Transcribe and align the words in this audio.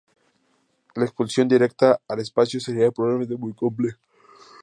La 0.95 1.03
expulsión 1.05 1.47
directa 1.47 1.99
al 2.07 2.19
espacio 2.21 2.59
sería 2.59 2.89
probablemente 2.89 3.35
muy 3.37 3.53
compleja. 3.53 3.99